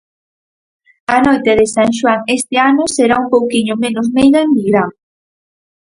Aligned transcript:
A 1.15 1.17
noite 1.27 1.51
de 1.59 1.65
San 1.75 1.89
Xoán 1.97 2.21
este 2.37 2.55
ano 2.69 2.83
será 2.95 3.15
un 3.23 3.27
pouquiño 3.33 3.73
menos 3.83 4.07
meiga 4.17 4.39
en 4.45 4.49
Nigrán. 4.55 4.89